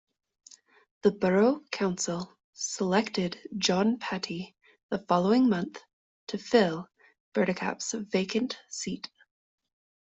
[1.03, 4.55] The Borough Council selected John Patti
[4.89, 5.79] the following month
[6.29, 6.89] to fill
[7.35, 9.11] Bertekap's vacant seat.